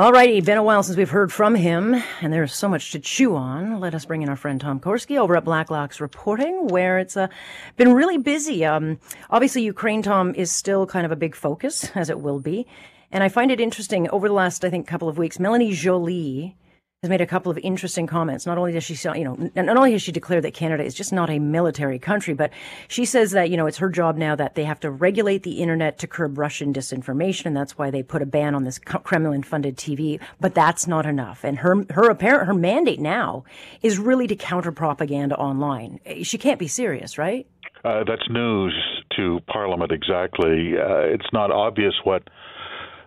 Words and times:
All 0.00 0.12
righty, 0.12 0.40
been 0.40 0.56
a 0.56 0.62
while 0.62 0.82
since 0.82 0.96
we've 0.96 1.10
heard 1.10 1.30
from 1.30 1.54
him, 1.54 2.02
and 2.22 2.32
there's 2.32 2.54
so 2.54 2.70
much 2.70 2.92
to 2.92 2.98
chew 2.98 3.36
on. 3.36 3.80
Let 3.80 3.94
us 3.94 4.06
bring 4.06 4.22
in 4.22 4.30
our 4.30 4.36
friend 4.36 4.58
Tom 4.58 4.80
Korski 4.80 5.18
over 5.18 5.36
at 5.36 5.44
Blacklock's 5.44 6.00
Reporting, 6.00 6.68
where 6.68 6.98
it's 6.98 7.18
uh, 7.18 7.28
been 7.76 7.92
really 7.92 8.16
busy. 8.16 8.64
Um, 8.64 8.98
obviously, 9.28 9.60
Ukraine, 9.60 10.00
Tom, 10.00 10.34
is 10.34 10.50
still 10.50 10.86
kind 10.86 11.04
of 11.04 11.12
a 11.12 11.16
big 11.16 11.36
focus, 11.36 11.90
as 11.94 12.08
it 12.08 12.18
will 12.18 12.40
be. 12.40 12.66
And 13.12 13.22
I 13.22 13.28
find 13.28 13.50
it 13.50 13.60
interesting 13.60 14.08
over 14.08 14.26
the 14.26 14.32
last, 14.32 14.64
I 14.64 14.70
think, 14.70 14.86
couple 14.86 15.10
of 15.10 15.18
weeks, 15.18 15.38
Melanie 15.38 15.74
Joly 15.74 16.56
has 17.02 17.08
made 17.08 17.22
a 17.22 17.26
couple 17.26 17.50
of 17.50 17.56
interesting 17.56 18.06
comments. 18.06 18.44
Not 18.44 18.58
only 18.58 18.72
does 18.72 18.84
she, 18.84 18.92
you 19.16 19.24
know, 19.24 19.50
not 19.54 19.74
only 19.74 19.92
has 19.92 20.02
she 20.02 20.12
declared 20.12 20.44
that 20.44 20.52
Canada 20.52 20.84
is 20.84 20.92
just 20.92 21.14
not 21.14 21.30
a 21.30 21.38
military 21.38 21.98
country, 21.98 22.34
but 22.34 22.50
she 22.88 23.06
says 23.06 23.30
that, 23.30 23.48
you 23.48 23.56
know, 23.56 23.66
it's 23.66 23.78
her 23.78 23.88
job 23.88 24.18
now 24.18 24.36
that 24.36 24.54
they 24.54 24.64
have 24.64 24.78
to 24.80 24.90
regulate 24.90 25.42
the 25.42 25.62
internet 25.62 25.96
to 26.00 26.06
curb 26.06 26.36
Russian 26.36 26.74
disinformation. 26.74 27.46
And 27.46 27.56
that's 27.56 27.78
why 27.78 27.90
they 27.90 28.02
put 28.02 28.20
a 28.20 28.26
ban 28.26 28.54
on 28.54 28.64
this 28.64 28.78
Kremlin 28.78 29.42
funded 29.42 29.78
TV. 29.78 30.20
But 30.40 30.54
that's 30.54 30.86
not 30.86 31.06
enough. 31.06 31.42
And 31.42 31.60
her, 31.60 31.86
her 31.88 32.10
apparent, 32.10 32.46
her 32.46 32.52
mandate 32.52 33.00
now 33.00 33.44
is 33.80 33.98
really 33.98 34.26
to 34.26 34.36
counter 34.36 34.70
propaganda 34.70 35.36
online. 35.36 36.00
She 36.22 36.36
can't 36.36 36.58
be 36.58 36.68
serious, 36.68 37.16
right? 37.16 37.46
Uh, 37.82 38.04
that's 38.06 38.28
news 38.28 38.74
to 39.16 39.40
Parliament, 39.50 39.90
exactly. 39.90 40.74
Uh, 40.76 40.98
it's 40.98 41.32
not 41.32 41.50
obvious 41.50 41.94
what 42.04 42.24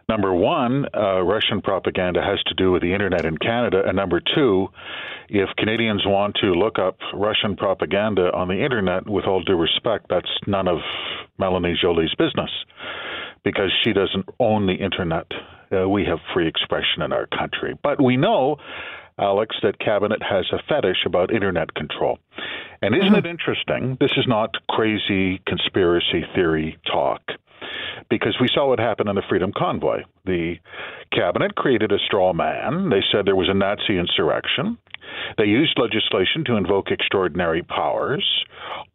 Number 0.09 0.33
one, 0.33 0.85
uh, 0.93 1.21
Russian 1.21 1.61
propaganda 1.61 2.21
has 2.21 2.41
to 2.43 2.53
do 2.55 2.71
with 2.71 2.81
the 2.81 2.93
internet 2.93 3.25
in 3.25 3.37
Canada. 3.37 3.83
And 3.85 3.95
number 3.95 4.21
two, 4.35 4.67
if 5.29 5.49
Canadians 5.57 6.03
want 6.05 6.35
to 6.41 6.47
look 6.47 6.77
up 6.77 6.97
Russian 7.13 7.55
propaganda 7.55 8.31
on 8.33 8.49
the 8.49 8.63
internet, 8.63 9.07
with 9.07 9.25
all 9.25 9.41
due 9.41 9.55
respect, 9.55 10.07
that's 10.09 10.29
none 10.45 10.67
of 10.67 10.79
Melanie 11.37 11.77
Joly's 11.81 12.13
business 12.15 12.51
because 13.43 13.71
she 13.83 13.93
doesn't 13.93 14.25
own 14.39 14.67
the 14.67 14.73
internet. 14.73 15.27
Uh, 15.71 15.87
we 15.87 16.05
have 16.05 16.19
free 16.33 16.47
expression 16.47 17.01
in 17.01 17.11
our 17.11 17.27
country. 17.27 17.77
But 17.81 18.01
we 18.01 18.17
know, 18.17 18.57
Alex, 19.17 19.55
that 19.63 19.79
Cabinet 19.79 20.21
has 20.21 20.45
a 20.51 20.61
fetish 20.67 21.05
about 21.05 21.33
internet 21.33 21.73
control. 21.73 22.19
And 22.81 22.93
isn't 22.95 23.07
mm-hmm. 23.07 23.15
it 23.15 23.25
interesting? 23.25 23.97
This 23.99 24.11
is 24.17 24.25
not 24.27 24.51
crazy 24.69 25.41
conspiracy 25.47 26.25
theory 26.35 26.77
talk 26.85 27.21
because 28.09 28.37
we 28.39 28.49
saw 28.53 28.67
what 28.67 28.79
happened 28.79 29.09
in 29.09 29.15
the 29.15 29.23
Freedom 29.29 29.51
Convoy. 29.55 30.03
The 30.25 30.55
cabinet 31.11 31.55
created 31.55 31.91
a 31.91 31.99
straw 32.05 32.33
man. 32.33 32.89
They 32.89 33.01
said 33.11 33.25
there 33.25 33.35
was 33.35 33.49
a 33.49 33.53
Nazi 33.53 33.97
insurrection. 33.97 34.77
They 35.37 35.45
used 35.45 35.77
legislation 35.77 36.43
to 36.45 36.55
invoke 36.55 36.91
extraordinary 36.91 37.61
powers 37.61 38.25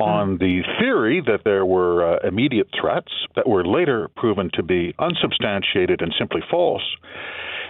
on 0.00 0.38
the 0.38 0.62
theory 0.78 1.22
that 1.26 1.42
there 1.44 1.64
were 1.64 2.16
uh, 2.16 2.26
immediate 2.26 2.68
threats 2.80 3.12
that 3.36 3.48
were 3.48 3.64
later 3.64 4.08
proven 4.16 4.50
to 4.54 4.62
be 4.62 4.94
unsubstantiated 4.98 6.00
and 6.02 6.14
simply 6.18 6.40
false. 6.50 6.82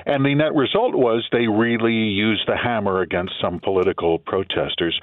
And 0.09 0.25
the 0.25 0.34
net 0.34 0.55
result 0.55 0.95
was 0.95 1.28
they 1.31 1.47
really 1.47 1.92
used 1.92 2.48
the 2.48 2.56
hammer 2.56 3.03
against 3.03 3.34
some 3.42 3.61
political 3.61 4.19
protesters. 4.19 4.98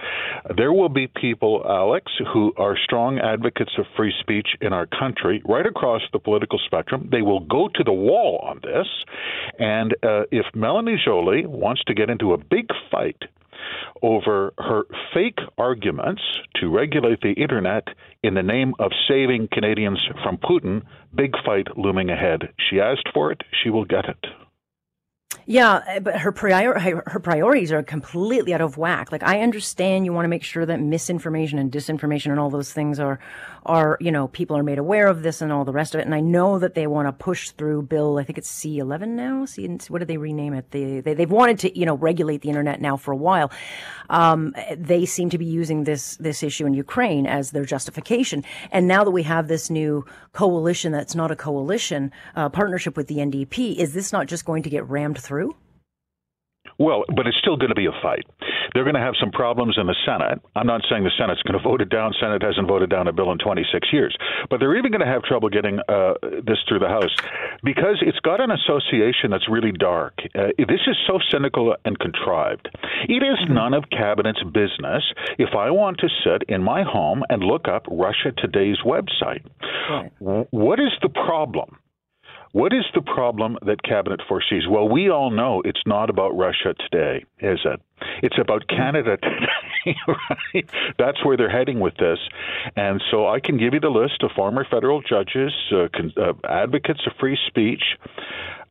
There 0.58 0.74
will 0.74 0.90
be 0.90 1.06
people, 1.08 1.64
Alex, 1.64 2.12
who 2.34 2.54
are 2.58 2.76
strong 2.84 3.20
advocates 3.20 3.74
of 3.78 3.86
free 3.96 4.12
speech 4.20 4.48
in 4.62 4.74
our 4.74 4.88
country, 4.88 5.44
right 5.46 5.66
across 5.66 6.02
the 6.12 6.18
political 6.18 6.60
spectrum. 6.66 7.08
They 7.12 7.22
will 7.22 7.42
go 7.42 7.70
to 7.76 7.84
the 7.84 7.94
wall 7.94 8.44
on 8.50 8.62
this. 8.64 8.88
And 9.60 9.94
uh, 10.02 10.24
if 10.32 10.48
Melanie 10.56 11.00
Joly 11.06 11.46
wants 11.46 11.84
to 11.86 11.94
get 11.94 12.10
into 12.10 12.34
a 12.34 12.38
big 12.38 12.70
fight 12.92 13.22
over 14.02 14.54
her 14.58 14.86
fake 15.14 15.40
arguments 15.60 16.22
to 16.60 16.76
regulate 16.76 17.22
the 17.22 17.34
internet 17.34 17.88
in 18.24 18.34
the 18.34 18.44
name 18.44 18.74
of 18.80 18.92
saving 19.08 19.50
Canadians 19.52 20.00
from 20.24 20.38
Putin, 20.38 20.82
big 21.14 21.34
fight 21.46 21.78
looming 21.78 22.10
ahead. 22.10 22.50
She 22.70 22.80
asked 22.80 23.10
for 23.14 23.32
it, 23.32 23.42
she 23.64 23.70
will 23.70 23.86
get 23.86 24.06
it. 24.06 24.26
Yeah, 25.48 25.82
eh, 25.88 26.00
but 26.00 26.20
her 26.22 26.32
prior 26.32 26.80
her 27.06 27.20
priorities 27.20 27.72
are 27.72 27.84
completely 27.84 28.54
out 28.54 28.62
of 28.62 28.78
whack. 28.78 29.12
Like 29.12 29.22
I 29.22 29.42
understand 29.42 30.06
you 30.06 30.12
want 30.12 30.26
to 30.26 30.30
make 30.30 30.44
sure 30.44 30.66
that 30.66 30.80
misinformation 30.80 31.60
and 31.60 31.72
disinformation 31.72 32.32
and 32.32 32.40
all 32.40 32.50
those 32.50 32.74
things 32.74 33.00
are 33.00 33.20
are 33.64 33.98
you 34.02 34.12
know 34.12 34.28
people 34.30 34.58
are 34.58 34.64
made 34.64 34.80
aware 34.80 35.08
of 35.08 35.22
this 35.22 35.42
and 35.42 35.52
all 35.52 35.64
the 35.64 35.72
rest 35.72 35.94
of 35.94 36.02
it. 36.02 36.06
And 36.06 36.16
I 36.16 36.20
know 36.20 36.58
that 36.58 36.74
they 36.74 36.88
want 36.88 37.08
to 37.08 37.12
push 37.12 37.52
through 37.52 37.84
bill. 37.84 38.18
I 38.18 38.24
think 38.24 38.40
it's 38.40 38.50
C 38.50 38.80
eleven 38.80 39.16
now. 39.16 39.46
C 39.46 39.68
what 39.90 40.00
did 40.00 40.08
they 40.08 40.18
rename 40.18 40.54
it? 40.54 40.72
They, 40.72 41.00
they 41.02 41.14
they've 41.14 41.30
wanted 41.30 41.60
to 41.60 41.78
you 41.78 41.86
know 41.86 41.96
regulate 41.96 42.42
the 42.42 42.50
internet 42.50 42.82
now 42.82 42.98
for 42.98 43.12
a 43.12 43.18
while. 43.18 43.52
Um, 44.10 44.56
they 44.76 45.06
seem 45.06 45.30
to 45.30 45.38
be 45.38 45.46
using 45.46 45.84
this 45.84 46.18
this 46.18 46.42
issue 46.42 46.66
in 46.66 46.74
Ukraine 46.74 47.28
as 47.28 47.52
their 47.52 47.66
justification. 47.66 48.44
And 48.72 48.88
now 48.88 49.04
that 49.04 49.12
we 49.12 49.24
have 49.24 49.48
this 49.48 49.70
new 49.70 50.06
coalition 50.34 50.92
that's 50.92 51.14
not 51.14 51.30
a 51.30 51.36
coalition 51.36 52.12
uh, 52.36 52.50
partnership 52.50 52.98
with 52.98 53.08
the 53.08 53.18
NDP, 53.18 53.76
is 53.76 53.94
this 53.94 54.12
not 54.12 54.26
just 54.26 54.44
going 54.44 54.64
to 54.64 54.70
get 54.72 54.88
rammed 54.90 55.20
through? 55.20 55.35
Through? 55.36 55.56
Well, 56.78 57.06
but 57.16 57.26
it's 57.28 57.38
still 57.38 57.56
going 57.56 57.70
to 57.70 57.76
be 57.76 57.86
a 57.86 57.96
fight. 58.02 58.26
They're 58.74 58.84
going 58.84 58.96
to 58.96 59.02
have 59.02 59.14
some 59.20 59.32
problems 59.32 59.78
in 59.80 59.88
the 59.88 59.96
Senate. 60.06 60.42
I'm 60.56 60.68
not 60.68 60.82
saying 60.90 61.04
the 61.04 61.12
Senate's 61.18 61.42
going 61.44 61.58
to 61.62 61.64
vote 61.64 61.80
it 61.80 61.90
down. 61.90 62.14
Senate 62.20 62.42
hasn't 62.42 62.68
voted 62.68 62.90
down 62.90 63.08
a 63.08 63.14
bill 63.14 63.32
in 63.32 63.38
26 63.38 63.88
years. 63.94 64.16
But 64.50 64.60
they're 64.60 64.76
even 64.76 64.92
going 64.92 65.06
to 65.06 65.08
have 65.08 65.24
trouble 65.24 65.48
getting 65.48 65.80
uh, 65.88 66.16
this 66.44 66.58
through 66.68 66.80
the 66.80 66.90
House 66.90 67.16
because 67.64 68.02
it's 68.02 68.20
got 68.20 68.42
an 68.42 68.52
association 68.52 69.32
that's 69.32 69.48
really 69.48 69.72
dark. 69.72 70.16
Uh, 70.36 70.52
this 70.58 70.84
is 70.88 70.98
so 71.08 71.20
cynical 71.32 71.76
and 71.86 71.98
contrived. 72.00 72.68
It 73.08 73.24
is 73.24 73.40
mm-hmm. 73.46 73.54
none 73.54 73.74
of 73.74 73.86
Cabinet's 73.90 74.44
business 74.44 75.04
if 75.38 75.56
I 75.56 75.72
want 75.72 76.00
to 76.00 76.10
sit 76.26 76.50
in 76.50 76.62
my 76.62 76.84
home 76.84 77.24
and 77.30 77.42
look 77.42 77.70
up 77.70 77.86
Russia 77.90 78.34
Today's 78.38 78.78
website. 78.86 79.46
Right. 79.90 80.12
What 80.52 80.80
is 80.80 80.92
the 81.02 81.10
problem? 81.10 81.78
What 82.56 82.72
is 82.72 82.86
the 82.94 83.02
problem 83.02 83.58
that 83.66 83.84
cabinet 83.84 84.22
foresees? 84.30 84.64
Well, 84.66 84.88
we 84.88 85.10
all 85.10 85.30
know 85.30 85.62
it's 85.66 85.82
not 85.86 86.10
about 86.10 86.38
Russia 86.38 86.74
today, 86.80 87.26
is 87.42 87.60
it? 87.66 87.82
It's 88.24 88.38
about 88.40 88.62
mm-hmm. 88.62 88.78
Canada 88.78 89.18
today, 89.22 89.98
right? 90.08 90.70
That's 90.98 91.18
where 91.26 91.36
they're 91.36 91.50
heading 91.50 91.82
with 91.82 91.98
this. 91.98 92.18
And 92.78 93.04
so 93.12 93.28
I 93.28 93.42
can 93.42 93.58
give 93.58 93.74
you 93.74 93.82
the 93.82 93.90
list 93.90 94.24
of 94.24 94.32
former 94.38 94.66
federal 94.72 95.02
judges, 95.02 95.52
uh, 95.70 95.90
con- 95.94 96.14
uh, 96.16 96.32
advocates 96.48 97.02
of 97.06 97.12
free 97.20 97.38
speech, 97.46 97.84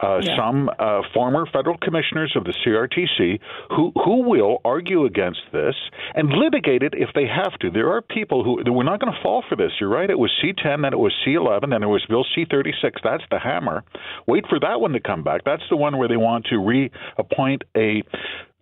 uh, 0.01 0.21
yeah. 0.23 0.37
some 0.37 0.71
uh, 0.79 1.03
former 1.13 1.47
federal 1.47 1.77
commissioners 1.79 2.33
of 2.37 2.45
the 2.45 2.55
CRTC 2.65 3.41
who 3.71 3.93
who 3.95 4.29
will 4.29 4.61
argue 4.65 5.05
against 5.05 5.41
this 5.53 5.75
and 6.15 6.31
litigate 6.31 6.83
it 6.83 6.95
if 6.95 7.11
they 7.15 7.27
have 7.27 7.59
to. 7.61 7.71
There 7.71 7.93
are 7.93 8.03
people 8.03 8.45
who 8.45 8.63
we're 8.73 8.85
not 8.85 9.01
going 9.01 9.13
to 9.13 9.23
fall 9.23 9.45
for 9.49 9.57
this. 9.57 9.73
You're 9.81 9.89
right. 9.89 10.11
It 10.11 10.19
was 10.19 10.33
C10, 10.43 10.83
then 10.83 10.93
it 10.93 10.99
was 10.99 11.13
C11, 11.27 11.71
then 11.71 11.83
it 11.83 11.87
was 11.87 12.05
Bill 12.09 12.25
C36. 12.37 12.93
That's 13.03 13.25
the 13.31 13.39
hammer. 13.39 13.85
Wait 14.27 14.45
for 14.49 14.59
that 14.61 14.81
one 14.81 14.93
to 14.93 15.01
come 15.01 15.23
back. 15.23 15.43
That's 15.45 15.63
the 15.71 15.77
one 15.77 15.97
where 15.97 16.09
they 16.09 16.17
want 16.17 16.47
to 16.47 16.59
reappoint 16.59 17.63
a 17.77 18.03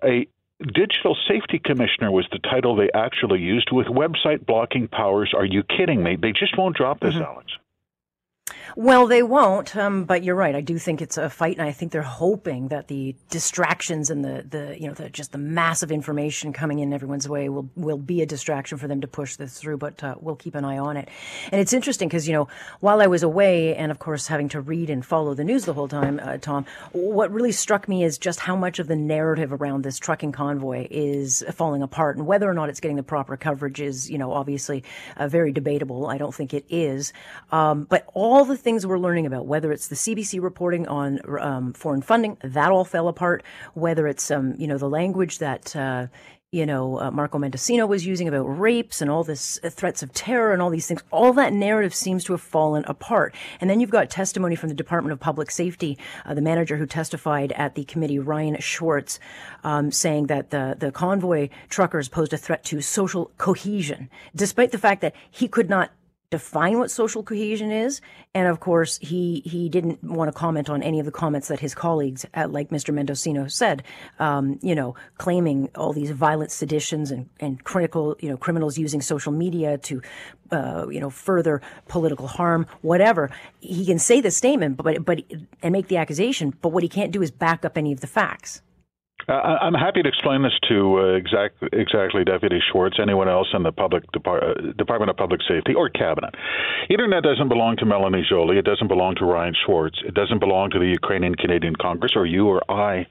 a 0.05 0.27
Digital 0.61 1.17
Safety 1.29 1.59
Commissioner 1.59 2.13
was 2.13 2.27
the 2.31 2.39
title 2.39 2.77
they 2.77 2.91
actually 2.95 3.41
used 3.41 3.71
with 3.73 3.87
website 3.89 4.47
blocking 4.47 4.87
powers. 4.87 5.33
Are 5.37 5.45
you 5.45 5.63
kidding 5.65 6.03
me? 6.03 6.17
They 6.21 6.31
just 6.31 6.57
won't 6.57 6.77
drop 6.77 7.01
this, 7.01 7.15
mm-hmm. 7.15 7.25
Alex. 7.25 7.53
Well, 8.77 9.07
they 9.07 9.23
won't, 9.23 9.77
um, 9.77 10.05
but 10.05 10.25
you're 10.25 10.35
right. 10.35 10.55
I 10.55 10.63
do 10.63 10.79
think 10.79 11.03
it's 11.03 11.19
a 11.19 11.29
fight, 11.29 11.59
and 11.59 11.67
I 11.67 11.73
think 11.73 11.93
they're 11.93 12.03
hoping 12.03 12.69
that 12.69 12.89
the 12.89 13.15
distractions 13.29 14.09
and 14.11 14.25
the, 14.25 14.45
the 14.49 14.81
you 14.81 14.89
know 14.89 14.95
the, 14.95 15.11
just 15.11 15.33
the 15.33 15.39
massive 15.39 15.93
information 15.93 16.53
coming 16.53 16.79
in 16.79 16.93
everyone's 16.93 17.29
way 17.29 17.49
will 17.49 17.69
will 17.77 17.99
be 17.99 18.23
a 18.23 18.27
distraction 18.27 18.79
for 18.79 18.89
them 18.89 19.01
to 19.03 19.07
push 19.07 19.37
this 19.37 19.59
through. 19.59 19.77
But 19.77 20.03
uh, 20.03 20.15
we'll 20.21 20.37
keep 20.37 20.55
an 20.55 20.65
eye 20.65 20.79
on 20.79 20.97
it. 20.97 21.09
And 21.51 21.61
it's 21.61 21.73
interesting 21.73 22.09
because 22.09 22.27
you 22.27 22.35
know 22.35 22.49
while 22.81 23.03
I 23.03 23.07
was 23.07 23.23
away, 23.23 23.77
and 23.77 23.91
of 23.93 23.99
course 23.99 24.27
having 24.27 24.49
to 24.51 24.61
read 24.61 24.89
and 24.89 25.05
follow 25.05 25.35
the 25.35 25.45
news 25.45 25.67
the 25.67 25.75
whole 25.75 25.89
time, 25.89 26.19
uh, 26.23 26.39
Tom, 26.39 26.65
what 26.93 27.31
really 27.31 27.53
struck 27.53 27.89
me 27.89 28.05
is 28.05 28.17
just 28.17 28.41
how 28.41 28.57
much 28.57 28.79
of 28.79 28.89
the 28.89 28.97
narrative 28.97 29.53
around 29.53 29.83
this 29.83 29.99
trucking 29.99 30.33
convoy 30.33 30.89
is 30.91 31.45
falling 31.53 31.83
apart, 31.83 32.17
and 32.17 32.27
whether 32.27 32.49
or 32.49 32.55
not 32.55 32.71
it's 32.71 32.81
getting 32.81 32.97
the 32.97 33.03
proper 33.03 33.37
coverage 33.37 33.81
is 33.81 34.11
you 34.11 34.19
know 34.19 34.33
obviously 34.33 34.83
uh, 35.19 35.29
very 35.29 35.53
debatable. 35.53 36.07
I 36.07 36.17
don't 36.17 36.35
think 36.35 36.55
it 36.55 36.65
is, 36.71 37.13
um, 37.51 37.85
but 37.85 38.09
all 38.15 38.32
the 38.45 38.57
things 38.57 38.87
we're 38.87 38.99
learning 38.99 39.27
about, 39.27 39.47
whether 39.47 39.71
it's 39.73 39.89
the 39.89 39.95
CBC 39.95 40.43
reporting 40.43 40.89
on 40.89 41.21
um, 41.39 41.73
foreign 41.73 42.03
funding, 42.03 42.39
that 42.43 42.71
all 42.71 42.85
fell 42.85 43.09
apart. 43.09 43.43
Whether 43.75 44.07
it's 44.07 44.31
um, 44.31 44.55
you 44.59 44.67
know 44.67 44.79
the 44.79 44.89
language 44.89 45.39
that 45.39 45.77
uh, 45.77 46.07
you 46.51 46.65
know 46.65 46.99
uh, 46.99 47.11
Marco 47.11 47.39
Mendicino 47.39 47.87
was 47.87 48.07
using 48.07 48.29
about 48.29 48.45
rapes 48.45 49.03
and 49.03 49.11
all 49.11 49.23
this 49.23 49.61
uh, 49.63 49.69
threats 49.71 50.03
of 50.03 50.13
terror 50.15 50.53
and 50.53 50.63
all 50.63 50.71
these 50.71 50.87
things, 50.87 51.03
all 51.11 51.35
that 51.35 51.53
narrative 51.53 51.95
seems 51.95 52.25
to 52.25 52.33
have 52.33 52.41
fallen 52.41 52.85
apart. 52.87 53.35
And 53.61 53.69
then 53.69 53.81
you've 53.81 53.91
got 53.91 54.09
testimony 54.09 54.57
from 54.57 54.71
the 54.71 54.75
Department 54.75 55.13
of 55.13 55.21
Public 55.21 55.51
Safety, 55.51 55.99
uh, 56.25 56.33
the 56.33 56.41
manager 56.41 56.79
who 56.79 56.87
testified 56.87 57.53
at 57.53 57.75
the 57.75 57.85
committee, 57.85 58.19
Ryan 58.19 58.57
Schwartz, 58.61 59.21
um, 59.63 59.91
saying 59.91 60.29
that 60.29 60.49
the 60.49 60.75
the 60.79 60.91
convoy 60.91 61.51
truckers 61.69 62.09
posed 62.09 62.33
a 62.33 62.39
threat 62.39 62.65
to 62.65 62.81
social 62.81 63.31
cohesion, 63.37 64.09
despite 64.35 64.73
the 64.73 64.79
fact 64.79 65.03
that 65.03 65.15
he 65.31 65.49
could 65.49 65.69
not 65.69 65.91
define 66.33 66.79
what 66.79 66.91
social 66.91 67.23
cohesion 67.23 67.71
is. 67.71 68.01
And 68.35 68.49
of 68.49 68.59
course, 68.59 68.99
he, 69.03 69.43
he 69.45 69.69
didn't 69.69 70.03
want 70.03 70.33
to 70.33 70.33
comment 70.33 70.71
on 70.71 70.83
any 70.83 70.99
of 70.99 71.05
the 71.05 71.13
comments 71.13 71.49
that 71.49 71.61
his 71.61 71.75
colleagues, 71.75 72.25
uh, 72.35 72.49
like 72.49 72.71
Mr. 72.71 72.93
Mendicino 72.93 73.53
said, 73.53 73.83
um, 74.19 74.59
you 74.63 74.75
know, 74.75 74.95
claiming 75.19 75.69
all 75.77 75.93
these 75.93 76.11
violent 76.11 76.51
seditions 76.51 77.11
and, 77.11 77.29
and 77.39 77.63
critical, 77.65 78.17
you 78.19 78.31
know, 78.31 78.39
criminals 78.39 78.79
using 78.79 79.03
social 79.03 79.31
media 79.31 79.77
to, 79.77 80.01
uh, 80.51 80.87
you 80.89 81.01
know, 81.01 81.11
further 81.11 81.61
political 81.87 82.27
harm, 82.27 82.67
whatever. 82.81 83.31
He 83.61 83.85
can 83.85 83.99
say 83.99 84.23
the 84.23 84.31
statement, 84.31 84.79
but, 84.79 85.05
but, 85.05 85.21
and 85.63 85.73
make 85.73 85.89
the 85.89 85.99
accusation, 85.99 86.55
but 86.63 86.71
what 86.71 86.83
he 86.83 86.89
can't 86.89 87.13
do 87.13 87.21
is 87.21 87.31
back 87.31 87.65
up 87.67 87.77
any 87.77 87.93
of 87.93 88.01
the 88.01 88.07
facts. 88.07 88.63
Uh, 89.29 89.33
I'm 89.33 89.75
happy 89.75 90.03
to 90.03 90.09
explain 90.09 90.43
this 90.43 90.53
to 90.69 90.99
uh, 90.99 91.03
exact, 91.15 91.63
exactly 91.73 92.25
Deputy 92.25 92.61
Schwartz, 92.71 92.99
anyone 93.01 93.29
else 93.29 93.49
in 93.55 93.63
the 93.63 93.73
public 93.73 94.05
Depart- 94.13 94.43
uh, 94.43 94.73
Department 94.73 95.11
of 95.11 95.17
Public 95.17 95.41
Safety 95.49 95.75
or 95.75 95.89
Cabinet. 95.89 96.35
Internet 96.91 97.23
doesn't 97.23 97.49
belong 97.49 97.77
to 97.77 97.87
Melanie 97.87 98.25
Joly. 98.29 98.59
It 98.59 98.65
doesn't 98.65 98.89
belong 98.89 99.15
to 99.17 99.25
Ryan 99.25 99.55
Schwartz. 99.65 99.99
It 100.05 100.15
doesn't 100.15 100.41
belong 100.41 100.71
to 100.71 100.79
the 100.79 100.87
Ukrainian 100.87 101.35
Canadian 101.35 101.77
Congress 101.77 102.13
or 102.17 102.27
you 102.27 102.49
or 102.49 102.63
I. 102.71 103.07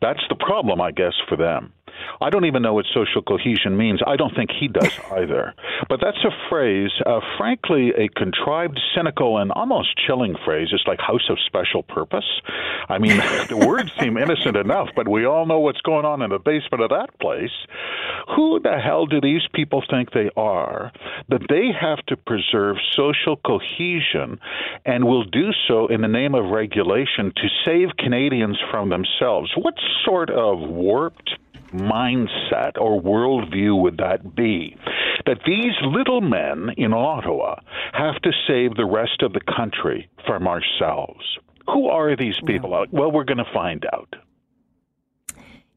That's 0.00 0.22
the 0.28 0.36
problem, 0.36 0.80
I 0.80 0.92
guess, 0.92 1.14
for 1.28 1.36
them. 1.36 1.72
I 2.20 2.30
don't 2.30 2.44
even 2.44 2.62
know 2.62 2.74
what 2.74 2.86
social 2.92 3.22
cohesion 3.22 3.76
means. 3.76 4.00
I 4.06 4.16
don't 4.16 4.34
think 4.34 4.50
he 4.50 4.68
does 4.68 4.92
either. 5.12 5.54
But 5.88 6.00
that's 6.02 6.22
a 6.24 6.30
phrase, 6.48 6.90
uh, 7.06 7.20
frankly, 7.36 7.90
a 7.96 8.08
contrived, 8.08 8.80
cynical, 8.94 9.38
and 9.38 9.52
almost 9.52 9.96
chilling 10.06 10.36
phrase. 10.44 10.68
It's 10.72 10.86
like 10.86 11.00
house 11.00 11.28
of 11.30 11.38
special 11.46 11.82
purpose. 11.82 12.26
I 12.88 12.98
mean, 12.98 13.16
the 13.48 13.64
words 13.66 13.92
seem 14.00 14.16
innocent 14.16 14.56
enough, 14.56 14.88
but 14.96 15.08
we 15.08 15.24
all 15.24 15.46
know 15.46 15.60
what's 15.60 15.80
going 15.82 16.04
on 16.04 16.22
in 16.22 16.30
the 16.30 16.38
basement 16.38 16.82
of 16.82 16.90
that 16.90 17.18
place. 17.20 17.52
Who 18.36 18.60
the 18.60 18.78
hell 18.78 19.06
do 19.06 19.20
these 19.20 19.46
people 19.54 19.82
think 19.88 20.12
they 20.12 20.30
are 20.36 20.92
that 21.28 21.46
they 21.48 21.70
have 21.78 22.04
to 22.06 22.16
preserve 22.16 22.76
social 22.94 23.36
cohesion 23.36 24.38
and 24.84 25.04
will 25.04 25.24
do 25.24 25.50
so 25.66 25.86
in 25.86 26.00
the 26.00 26.08
name 26.08 26.34
of 26.34 26.50
regulation 26.50 27.32
to 27.36 27.48
save 27.64 27.96
Canadians 27.98 28.58
from 28.70 28.90
themselves? 28.90 29.52
What 29.56 29.74
sort 30.04 30.30
of 30.30 30.60
warped 30.60 31.30
mindset 31.72 32.72
or 32.78 33.00
worldview 33.00 33.80
would 33.82 33.98
that 33.98 34.34
be? 34.34 34.76
That 35.26 35.40
these 35.46 35.74
little 35.82 36.20
men 36.20 36.70
in 36.76 36.92
Ottawa 36.92 37.56
have 37.92 38.20
to 38.22 38.32
save 38.46 38.74
the 38.74 38.86
rest 38.86 39.22
of 39.22 39.32
the 39.32 39.40
country 39.40 40.08
from 40.26 40.46
ourselves. 40.46 41.38
Who 41.66 41.88
are 41.88 42.16
these 42.16 42.36
people? 42.46 42.70
Yeah. 42.70 42.84
Well, 42.90 43.12
we're 43.12 43.24
going 43.24 43.38
to 43.38 43.52
find 43.52 43.84
out. 43.92 44.14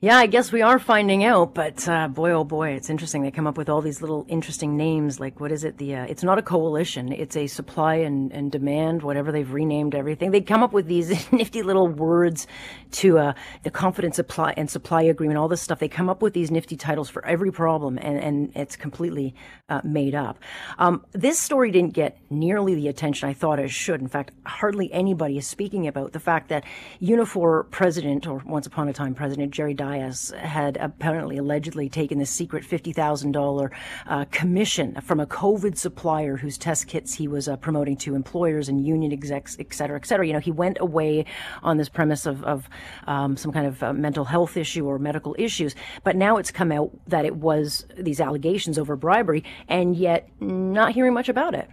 Yeah, 0.04 0.18
I 0.18 0.26
guess 0.26 0.52
we 0.52 0.64
are 0.64 0.80
finding 0.80 1.24
out, 1.24 1.54
but 1.54 1.88
uh, 1.88 2.08
boy, 2.08 2.32
oh 2.32 2.44
boy, 2.44 2.70
it's 2.70 2.90
interesting. 2.90 3.22
They 3.22 3.30
come 3.30 3.46
up 3.46 3.56
with 3.56 3.70
all 3.70 3.82
these 3.82 4.02
little 4.02 4.26
interesting 4.28 4.76
names, 4.76 5.20
like 5.20 5.40
what 5.40 5.52
is 5.52 5.64
it? 5.64 5.78
The 5.78 5.96
uh, 5.96 6.06
it's 6.06 6.24
not 6.24 6.40
a 6.40 6.42
coalition; 6.42 7.12
it's 7.12 7.38
a 7.38 7.46
supply 7.46 7.98
and, 7.98 8.32
and 8.32 8.52
demand, 8.52 9.04
whatever 9.04 9.32
they've 9.32 9.54
renamed 9.54 9.94
everything. 9.94 10.32
They 10.32 10.42
come 10.42 10.64
up 10.64 10.74
with 10.74 10.88
these 10.88 11.32
nifty 11.32 11.62
little 11.62 11.88
words 11.88 12.48
to 12.94 13.20
uh, 13.20 13.34
the 13.62 13.70
confidence 13.70 14.16
supply 14.16 14.56
and 14.58 14.72
supply 14.72 15.04
agreement, 15.04 15.38
all 15.38 15.48
this 15.48 15.62
stuff. 15.62 15.78
They 15.78 15.88
come 15.88 16.10
up 16.10 16.24
with 16.24 16.34
these 16.34 16.50
nifty 16.50 16.78
titles 16.78 17.08
for 17.08 17.24
every 17.24 17.52
problem, 17.52 18.00
and 18.00 18.18
and 18.18 18.52
it's 18.56 18.76
completely 18.76 19.36
uh, 19.70 19.82
made 19.84 20.16
up. 20.16 20.40
Um, 20.80 21.06
this 21.12 21.38
story 21.40 21.70
didn't 21.70 21.94
get 21.94 22.18
nearly 22.32 22.74
the 22.74 22.88
attention 22.88 23.30
I 23.30 23.34
thought 23.34 23.60
it 23.60 23.70
should. 23.70 24.02
In 24.02 24.08
fact, 24.08 24.32
hardly 24.48 24.92
anybody 24.92 25.38
is 25.38 25.46
speaking 25.46 25.86
about 25.86 26.14
the 26.14 26.20
fact 26.20 26.50
that 26.50 26.64
Unifor 27.00 27.70
president, 27.70 28.26
or 28.26 28.42
once 28.48 28.66
upon 28.66 28.90
a 28.90 28.94
time 28.94 29.14
president 29.14 29.52
Jerry 29.52 29.76
had 30.00 30.78
apparently 30.78 31.38
allegedly 31.38 31.90
taken 31.90 32.20
the 32.20 32.26
secret 32.26 32.64
$50,000 32.64 33.72
uh, 34.08 34.26
commission 34.32 35.00
from 35.02 35.20
a 35.20 35.26
COVID 35.26 35.78
supplier 35.78 36.38
whose 36.38 36.58
test 36.58 36.88
kits 36.88 37.14
he 37.14 37.28
was 37.28 37.48
uh, 37.48 37.58
promoting 37.58 37.98
to 37.98 38.16
employers 38.16 38.70
and 38.70 38.86
union 38.86 39.12
execs, 39.12 39.58
et 39.60 39.74
cetera, 39.74 39.98
et 39.98 40.06
cetera. 40.06 40.26
You 40.26 40.34
know, 40.34 40.40
he 40.40 40.52
went 40.52 40.78
away 40.80 41.26
on 41.64 41.78
this 41.78 41.90
premise 41.90 42.26
of, 42.26 42.44
of 42.44 42.70
um, 43.08 43.38
some 43.38 43.52
kind 43.52 43.68
of 43.68 43.84
uh, 43.84 43.94
mental 43.94 44.26
health 44.26 44.58
issue 44.58 44.86
or 44.86 45.00
medical 45.00 45.36
issues. 45.38 45.76
But 46.04 46.16
now 46.16 46.38
it's 46.38 46.52
come 46.52 46.72
out 46.72 46.92
that 47.08 47.26
it 47.26 47.36
was 47.36 47.86
these 47.98 48.20
allegations 48.22 48.78
over 48.78 48.96
bribery, 48.96 49.44
and 49.68 49.96
yet 49.96 50.30
not 50.40 50.94
hearing 50.94 51.14
much 51.14 51.30
about 51.30 51.54
it. 51.56 51.70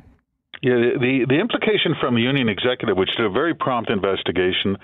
Yeah, 0.62 0.98
the 0.98 1.24
the 1.28 1.38
implication 1.38 1.94
from 2.00 2.16
the 2.16 2.22
union 2.22 2.48
executive, 2.48 2.96
which 2.96 3.10
did 3.16 3.26
a 3.26 3.30
very 3.30 3.54
prompt 3.54 3.90
investigation, 3.90 4.76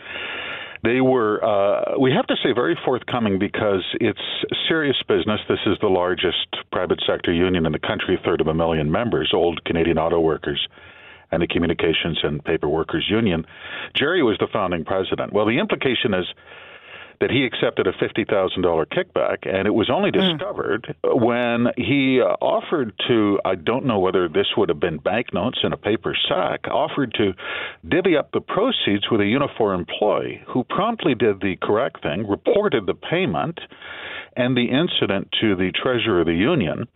they 0.84 1.00
were, 1.00 1.42
uh, 1.42 1.98
we 1.98 2.12
have 2.12 2.26
to 2.26 2.36
say, 2.42 2.52
very 2.54 2.78
forthcoming 2.84 3.38
because 3.38 3.82
it's 4.00 4.20
serious 4.68 4.96
business. 5.08 5.40
This 5.48 5.60
is 5.66 5.78
the 5.80 5.88
largest 5.88 6.46
private 6.70 7.00
sector 7.06 7.32
union 7.32 7.64
in 7.64 7.72
the 7.72 7.78
country, 7.78 8.20
third 8.24 8.40
of 8.40 8.48
a 8.48 8.54
million 8.54 8.92
members, 8.92 9.32
old 9.34 9.64
Canadian 9.64 9.98
Auto 9.98 10.20
Workers 10.20 10.68
and 11.30 11.42
the 11.42 11.46
Communications 11.46 12.18
and 12.22 12.44
Paper 12.44 12.68
Workers 12.68 13.06
Union. 13.10 13.44
Jerry 13.96 14.22
was 14.22 14.36
the 14.38 14.46
founding 14.52 14.84
president. 14.84 15.32
Well, 15.32 15.46
the 15.46 15.58
implication 15.58 16.14
is 16.14 16.26
that 17.24 17.30
he 17.30 17.46
accepted 17.46 17.86
a 17.86 17.92
$50,000 17.92 18.28
kickback, 18.88 19.48
and 19.48 19.66
it 19.66 19.70
was 19.70 19.88
only 19.88 20.10
hmm. 20.10 20.20
discovered 20.20 20.94
mm. 21.02 21.24
when 21.24 21.72
he 21.78 22.20
uh, 22.20 22.36
offered 22.44 22.92
to, 23.08 23.40
I 23.46 23.54
don't 23.54 23.86
know 23.86 23.98
whether 23.98 24.28
this 24.28 24.48
would 24.58 24.68
have 24.68 24.78
been 24.78 24.98
banknotes 24.98 25.60
in 25.64 25.72
a 25.72 25.78
paper 25.78 26.14
sack, 26.28 26.68
offered 26.70 27.14
to 27.14 27.32
divvy 27.88 28.18
up 28.18 28.30
the 28.32 28.42
proceeds 28.42 29.10
with 29.10 29.22
a 29.22 29.24
Unifor 29.24 29.74
employee 29.74 30.42
who 30.48 30.64
promptly 30.64 31.14
did 31.14 31.40
the 31.40 31.56
correct 31.62 32.02
thing, 32.02 32.28
reported 32.28 32.84
the 32.84 32.94
payment 32.94 33.58
and 34.36 34.54
the 34.54 34.66
incident 34.66 35.28
to 35.40 35.56
the 35.56 35.72
treasurer 35.72 36.20
of 36.20 36.26
the 36.26 36.34
union. 36.34 36.86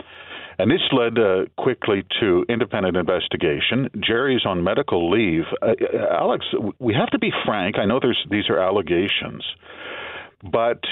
And 0.58 0.70
this 0.70 0.82
led 0.92 1.18
uh, 1.18 1.44
quickly 1.56 2.04
to 2.20 2.44
independent 2.48 2.96
investigation. 2.96 3.88
Jerry's 4.00 4.44
on 4.44 4.62
medical 4.64 5.08
leave. 5.08 5.44
Uh, 5.62 5.66
uh 5.68 6.16
Alex, 6.20 6.44
we 6.80 6.94
have 6.94 7.10
to 7.10 7.18
be 7.18 7.30
frank. 7.46 7.78
I 7.78 7.86
know 7.86 8.00
there's 8.00 8.26
these 8.28 8.50
are 8.50 8.58
allegations, 8.58 9.44
but 10.42 10.82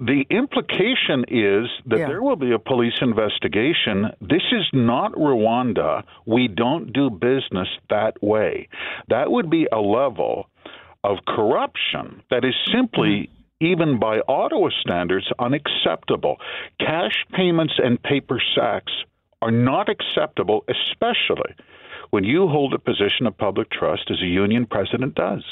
the 0.00 0.26
implication 0.28 1.24
is 1.28 1.68
that 1.86 2.00
yeah. 2.00 2.08
there 2.08 2.22
will 2.22 2.36
be 2.36 2.52
a 2.52 2.58
police 2.58 2.94
investigation. 3.00 4.10
This 4.20 4.42
is 4.50 4.68
not 4.72 5.12
Rwanda. 5.12 6.02
We 6.26 6.48
don't 6.48 6.92
do 6.92 7.10
business 7.10 7.68
that 7.90 8.20
way. 8.22 8.68
That 9.08 9.30
would 9.30 9.50
be 9.50 9.68
a 9.70 9.78
level 9.78 10.50
of 11.04 11.18
corruption 11.28 12.22
that 12.30 12.44
is 12.44 12.54
simply, 12.72 13.30
mm-hmm. 13.30 13.66
even 13.66 14.00
by 14.00 14.20
Ottawa 14.26 14.70
standards, 14.80 15.30
unacceptable. 15.38 16.38
Cash 16.80 17.24
payments 17.32 17.74
and 17.78 18.02
paper 18.02 18.42
sacks 18.54 18.92
are 19.42 19.52
not 19.52 19.88
acceptable, 19.88 20.64
especially 20.68 21.54
when 22.10 22.24
you 22.24 22.48
hold 22.48 22.74
a 22.74 22.78
position 22.78 23.26
of 23.26 23.36
public 23.36 23.70
trust 23.70 24.10
as 24.10 24.20
a 24.22 24.26
union 24.26 24.66
president 24.66 25.14
does. 25.14 25.44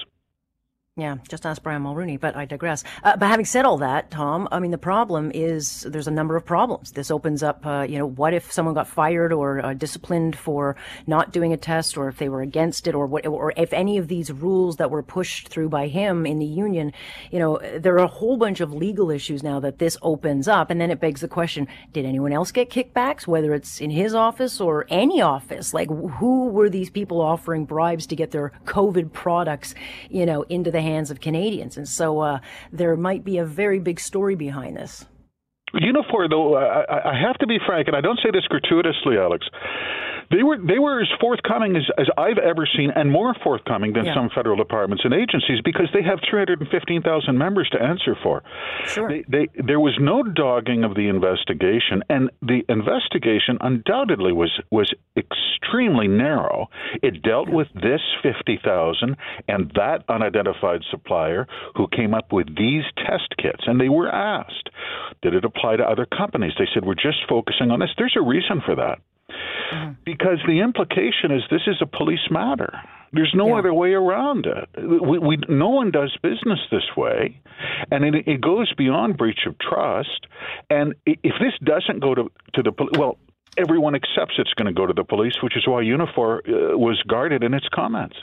Yeah, 0.94 1.16
just 1.26 1.46
ask 1.46 1.62
Brian 1.62 1.82
Mulroney, 1.82 2.20
but 2.20 2.36
I 2.36 2.44
digress. 2.44 2.84
Uh, 3.02 3.16
but 3.16 3.26
having 3.26 3.46
said 3.46 3.64
all 3.64 3.78
that, 3.78 4.10
Tom, 4.10 4.46
I 4.52 4.58
mean, 4.58 4.72
the 4.72 4.76
problem 4.76 5.32
is 5.32 5.86
there's 5.88 6.06
a 6.06 6.10
number 6.10 6.36
of 6.36 6.44
problems. 6.44 6.92
This 6.92 7.10
opens 7.10 7.42
up, 7.42 7.64
uh, 7.64 7.86
you 7.88 7.96
know, 7.96 8.04
what 8.04 8.34
if 8.34 8.52
someone 8.52 8.74
got 8.74 8.86
fired 8.88 9.32
or 9.32 9.64
uh, 9.64 9.72
disciplined 9.72 10.36
for 10.36 10.76
not 11.06 11.32
doing 11.32 11.54
a 11.54 11.56
test, 11.56 11.96
or 11.96 12.08
if 12.08 12.18
they 12.18 12.28
were 12.28 12.42
against 12.42 12.86
it, 12.86 12.94
or 12.94 13.06
what, 13.06 13.26
or 13.26 13.54
if 13.56 13.72
any 13.72 13.96
of 13.96 14.08
these 14.08 14.30
rules 14.30 14.76
that 14.76 14.90
were 14.90 15.02
pushed 15.02 15.48
through 15.48 15.70
by 15.70 15.88
him 15.88 16.26
in 16.26 16.38
the 16.38 16.44
union, 16.44 16.92
you 17.30 17.38
know, 17.38 17.58
there 17.78 17.94
are 17.94 18.04
a 18.04 18.06
whole 18.06 18.36
bunch 18.36 18.60
of 18.60 18.74
legal 18.74 19.10
issues 19.10 19.42
now 19.42 19.60
that 19.60 19.78
this 19.78 19.96
opens 20.02 20.46
up, 20.46 20.68
and 20.68 20.78
then 20.78 20.90
it 20.90 21.00
begs 21.00 21.22
the 21.22 21.28
question: 21.28 21.68
Did 21.94 22.04
anyone 22.04 22.34
else 22.34 22.52
get 22.52 22.68
kickbacks, 22.68 23.26
whether 23.26 23.54
it's 23.54 23.80
in 23.80 23.88
his 23.88 24.14
office 24.14 24.60
or 24.60 24.84
any 24.90 25.22
office? 25.22 25.72
Like, 25.72 25.88
who 25.88 26.48
were 26.48 26.68
these 26.68 26.90
people 26.90 27.22
offering 27.22 27.64
bribes 27.64 28.06
to 28.08 28.16
get 28.16 28.30
their 28.30 28.52
COVID 28.66 29.14
products, 29.14 29.74
you 30.10 30.26
know, 30.26 30.42
into 30.42 30.70
the 30.70 30.81
hands 30.82 31.10
of 31.10 31.20
Canadians. 31.20 31.76
And 31.76 31.88
so 31.88 32.20
uh, 32.20 32.38
there 32.72 32.96
might 32.96 33.24
be 33.24 33.38
a 33.38 33.44
very 33.44 33.78
big 33.78 33.98
story 34.00 34.34
behind 34.34 34.76
this. 34.76 35.06
Unifor, 35.74 36.28
though, 36.28 36.56
I, 36.56 37.12
I 37.12 37.20
have 37.26 37.38
to 37.38 37.46
be 37.46 37.58
frank, 37.66 37.88
and 37.88 37.96
I 37.96 38.02
don't 38.02 38.18
say 38.22 38.30
this 38.30 38.46
gratuitously, 38.48 39.16
Alex. 39.16 39.46
They 40.32 40.42
were 40.42 40.56
they 40.56 40.78
were 40.78 41.00
as 41.00 41.08
forthcoming 41.20 41.76
as, 41.76 41.84
as 41.98 42.08
I've 42.16 42.38
ever 42.38 42.66
seen, 42.66 42.90
and 42.94 43.10
more 43.10 43.34
forthcoming 43.44 43.92
than 43.92 44.06
yeah. 44.06 44.14
some 44.14 44.30
federal 44.34 44.56
departments 44.56 45.04
and 45.04 45.12
agencies 45.12 45.60
because 45.62 45.88
they 45.92 46.02
have 46.02 46.20
315,000 46.28 47.36
members 47.36 47.68
to 47.70 47.82
answer 47.82 48.16
for. 48.22 48.42
Sure. 48.86 49.08
They, 49.08 49.24
they, 49.28 49.48
there 49.62 49.80
was 49.80 49.96
no 50.00 50.22
dogging 50.22 50.84
of 50.84 50.94
the 50.94 51.08
investigation, 51.08 52.02
and 52.08 52.30
the 52.40 52.62
investigation 52.68 53.58
undoubtedly 53.60 54.32
was 54.32 54.50
was 54.70 54.92
extremely 55.16 56.08
narrow. 56.08 56.68
It 57.02 57.22
dealt 57.22 57.48
with 57.48 57.68
this 57.74 58.00
50,000 58.22 59.16
and 59.48 59.72
that 59.74 60.04
unidentified 60.08 60.80
supplier 60.90 61.46
who 61.76 61.88
came 61.88 62.14
up 62.14 62.32
with 62.32 62.46
these 62.56 62.84
test 62.96 63.34
kits, 63.36 63.64
and 63.66 63.80
they 63.80 63.88
were 63.88 64.08
asked, 64.08 64.70
did 65.20 65.34
it 65.34 65.44
apply 65.44 65.76
to 65.76 65.84
other 65.84 66.06
companies? 66.06 66.52
They 66.58 66.68
said 66.72 66.84
we're 66.84 66.94
just 66.94 67.18
focusing 67.28 67.70
on 67.70 67.80
this. 67.80 67.90
There's 67.98 68.16
a 68.16 68.22
reason 68.22 68.62
for 68.64 68.74
that. 68.76 68.98
Mm-hmm. 69.72 69.92
Because 70.04 70.38
the 70.46 70.60
implication 70.60 71.30
is 71.30 71.42
this 71.50 71.62
is 71.66 71.76
a 71.80 71.86
police 71.86 72.30
matter. 72.30 72.72
There's 73.12 73.32
no 73.34 73.48
yeah. 73.48 73.58
other 73.58 73.74
way 73.74 73.92
around 73.92 74.46
it. 74.46 74.68
We, 74.82 75.18
we, 75.18 75.38
no 75.48 75.68
one 75.68 75.90
does 75.90 76.16
business 76.22 76.60
this 76.70 76.96
way, 76.96 77.40
and 77.90 78.04
it, 78.04 78.26
it 78.26 78.40
goes 78.40 78.72
beyond 78.74 79.18
breach 79.18 79.40
of 79.46 79.58
trust. 79.58 80.26
And 80.70 80.94
if 81.04 81.34
this 81.38 81.52
doesn't 81.62 82.00
go 82.00 82.14
to 82.14 82.30
to 82.54 82.62
the 82.62 82.72
well, 82.98 83.18
everyone 83.58 83.94
accepts 83.94 84.34
it's 84.38 84.54
going 84.54 84.66
to 84.66 84.72
go 84.72 84.86
to 84.86 84.94
the 84.94 85.04
police, 85.04 85.34
which 85.42 85.56
is 85.56 85.66
why 85.66 85.82
Unifor 85.82 86.38
uh, 86.38 86.78
was 86.78 87.02
guarded 87.06 87.42
in 87.42 87.52
its 87.52 87.68
comments. 87.74 88.16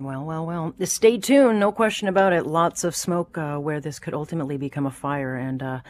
Well, 0.00 0.24
well, 0.24 0.44
well. 0.44 0.74
Stay 0.82 1.18
tuned. 1.18 1.60
No 1.60 1.70
question 1.70 2.08
about 2.08 2.32
it. 2.32 2.46
Lots 2.46 2.82
of 2.82 2.96
smoke 2.96 3.38
uh, 3.38 3.58
where 3.58 3.80
this 3.80 4.00
could 4.00 4.12
ultimately 4.12 4.56
become 4.56 4.86
a 4.86 4.90
fire, 4.90 5.36
and 5.36 5.62
uh, 5.62 5.80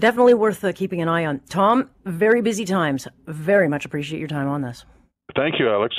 definitely 0.00 0.34
worth 0.34 0.64
uh, 0.64 0.72
keeping 0.72 1.00
an 1.00 1.08
eye 1.08 1.24
on. 1.24 1.40
Tom, 1.48 1.90
very 2.04 2.42
busy 2.42 2.64
times. 2.64 3.06
Very 3.26 3.68
much 3.68 3.84
appreciate 3.84 4.18
your 4.18 4.28
time 4.28 4.48
on 4.48 4.62
this. 4.62 4.84
Thank 5.34 5.58
you, 5.58 5.68
Alex. 5.68 5.96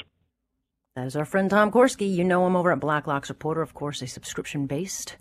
That 0.96 1.06
is 1.06 1.16
our 1.16 1.26
friend 1.26 1.50
Tom 1.50 1.72
Korski. 1.72 2.12
You 2.12 2.24
know 2.24 2.48
him 2.48 2.56
over 2.56 2.72
at 2.72 2.80
Blacklock's 2.80 3.30
Reporter, 3.30 3.62
of 3.62 3.74
course, 3.74 4.02
a 4.02 4.08
subscription 4.08 4.66
based 4.66 5.16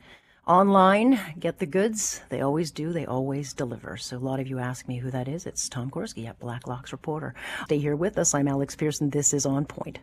online. 0.47 1.21
Get 1.38 1.59
the 1.59 1.66
goods. 1.66 2.23
They 2.30 2.40
always 2.40 2.71
do. 2.71 2.92
They 2.92 3.04
always 3.04 3.52
deliver. 3.52 3.97
So 3.99 4.16
a 4.16 4.18
lot 4.18 4.40
of 4.40 4.47
you 4.47 4.59
ask 4.59 4.88
me 4.88 4.99
who 4.99 5.11
that 5.11 5.28
is. 5.28 5.45
It's 5.45 5.68
Tom 5.68 5.90
Korski 5.90 6.26
at 6.26 6.38
Blacklock's 6.38 6.92
Reporter. 6.92 7.35
Stay 7.64 7.78
here 7.78 7.97
with 7.97 8.16
us. 8.16 8.35
I'm 8.35 8.49
Alex 8.49 8.75
Pearson. 8.75 9.11
This 9.11 9.35
is 9.35 9.45
On 9.45 9.66
Point. 9.66 9.99